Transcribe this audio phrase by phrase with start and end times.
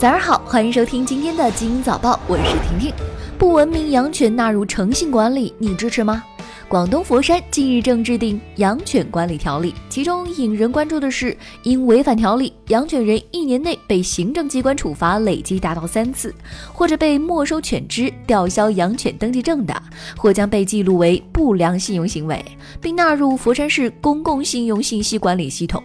[0.00, 2.90] 早上好，欢迎收听今天的《精英早报》，我是婷婷。
[3.36, 6.24] 不文明养犬纳入诚信管理，你支持吗？
[6.68, 16.34] 广东佛山近日正制定养犬管理条例，其中引人关注的是，因违反条例，养犬人一年内被行政机关处罚累计达到三次，
[16.72, 19.82] 或者被没收犬只、吊销养犬登记证的，
[20.16, 22.42] 或将被记录为不良信用行为，
[22.80, 25.82] 并纳入佛山市公共信用信息管理系统。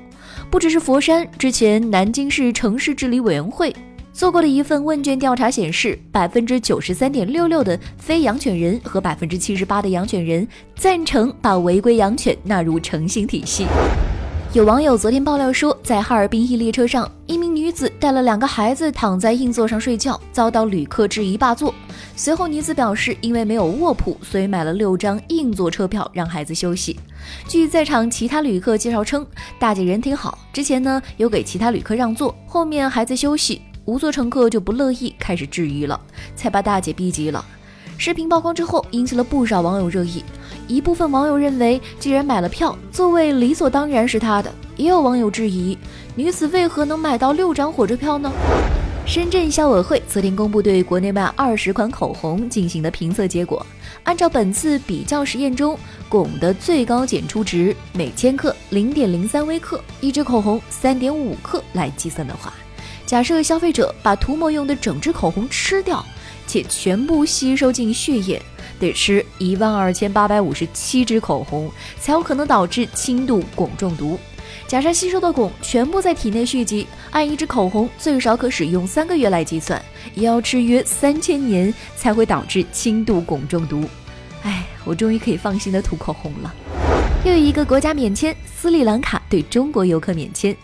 [0.49, 3.75] 不只是佛山，之前南京市城市治理委员会。
[4.15, 13.67] 做过的一份问卷调查显示，百分之九十三点六六的非养犬人和百分之七十八的养犬人赞成把违规养犬纳入诚信体系。
[14.53, 21.75] 有网友昨天爆料说，在哈尔滨一列车上，一名女子带了两个孩子躺在硬座上睡觉，遭到旅客质疑霸座。
[22.15, 26.97] 随后，女子表示，因为没有卧铺，所以买了六张硬座车票让孩子休息。
[27.49, 29.27] 据在场其他旅客介绍称，
[29.59, 33.61] 大姐人挺好，之前呢有给其他旅客让座，后面孩子休息。
[33.85, 35.99] 无座乘客就不乐意，开始质疑了，
[36.35, 37.45] 才把大姐逼急了。
[37.97, 40.23] 视频曝光之后，引起了不少网友热议。
[40.67, 45.77] 一部分网友认为，既然买了票，座位理所当然是他的；也有网友质疑，
[46.15, 48.31] 女子为何能买到六张火车票呢？
[49.05, 53.63] 深圳消委会昨天公布对国内外二十款口红进行的评测结果，
[54.01, 55.77] 按照本次比较实验中
[56.09, 62.51] 汞的最高检出值每千克零点零三微克，一支口红三点五克来计算的话。
[63.05, 66.03] 假设消费者把涂抹用的整支口红吃掉，
[66.47, 68.41] 且全部吸收进血液，
[68.79, 74.17] 得吃一万二千八百五十七支口红，才有可能导致轻度汞中毒。
[74.67, 79.79] 假设吸收的汞全部在体内蓄积，按一支口红最少可使用三个月来计算，
[80.15, 83.83] 也要吃约三千年才会导致轻度汞中毒。
[84.41, 86.53] 哎，我终于可以放心的涂口红了。
[87.23, 90.55] 又有一个国家免签，斯里兰卡对中国游客免签，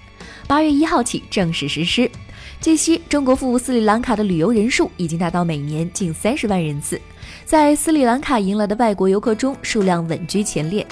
[0.51, 2.11] 八月一号起正式实施。
[2.59, 6.99] 据悉，中国赴斯里兰卡的旅游人数已经达到每年近三十万人次，
[7.45, 10.85] 在斯里兰卡迎来的外国游客中，数量稳居前列。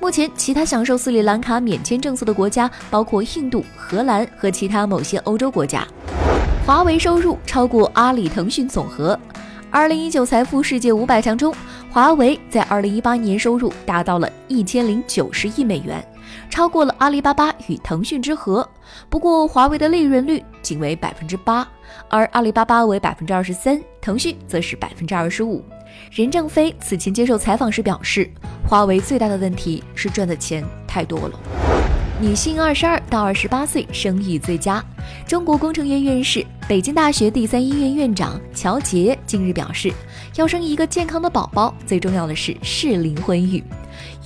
[0.00, 5.86] 目前，其他享受斯里兰卡免签政策的国家包括印度、荷兰和其他某些欧洲国家。
[6.66, 9.16] 华为收入超过阿里、腾讯总和。
[9.70, 11.54] 二零一九财富世界五百强中，
[11.88, 16.04] 华为在二零一八年收入达到了一千零九十亿美元。
[16.48, 18.68] 超过了阿里巴巴与腾讯之和，
[19.08, 21.66] 不过华为的利润率仅为百分之八，
[22.08, 25.64] 而阿里巴巴为百分之二十三，腾讯则是百分之二十五。
[26.10, 28.28] 任正非此前接受采访时表示，
[28.68, 31.38] 华为最大的问题是赚的钱太多了。
[32.20, 34.82] 女性二十二到二十八岁生育最佳，
[35.26, 39.92] 中国工程院院士、北京大学第三医院院长乔杰近日表示，
[40.36, 43.62] 要生一个健康的宝宝，最重要的是适龄婚育。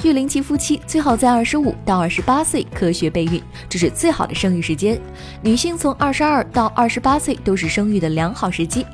[0.03, 5.01] 育龄期夫妻最好在二十五到二十八岁科学备孕，这是最好的生育时间。
[5.43, 8.87] 女性从二十二到二十八岁都是生育的良好时机，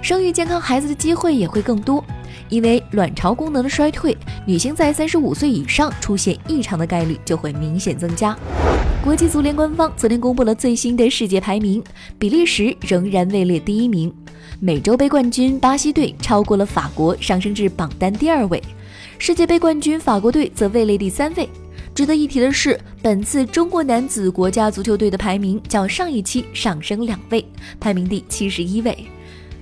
[0.00, 2.04] 生育健康孩子的机会也会更多。
[2.48, 4.16] 因为卵巢功能的衰退，
[4.46, 8.36] 女性在三十五岁以上出现异常的概率就会明显增加。
[9.02, 11.82] 国际足联官方昨天公布了最新的世界排名，
[12.18, 14.14] 比利时仍然位列第一名，
[14.60, 18.62] 美洲杯冠军巴西队超过了法国，上升至榜单第二位。
[19.24, 21.48] 世界杯冠军法国队则位列第三位。
[21.94, 27.46] 值得一提的是，本次中国男子国家足球队的排名较上一期上升两位，
[27.78, 28.98] 排名第七十一位。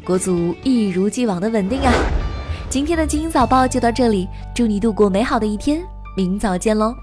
[0.03, 1.93] 国足一如既往的稳定啊！
[2.71, 5.83] 今天的精英早报就到这里，祝你度过美好的一天，
[6.17, 6.95] 明早见喽。